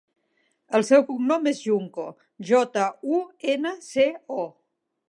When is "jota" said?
2.53-2.89